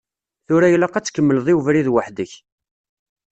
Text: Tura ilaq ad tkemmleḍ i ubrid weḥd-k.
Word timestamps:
Tura 0.47 0.67
ilaq 0.73 0.95
ad 0.95 1.05
tkemmleḍ 1.05 1.47
i 1.51 1.53
ubrid 1.57 1.87
weḥd-k. 1.93 2.33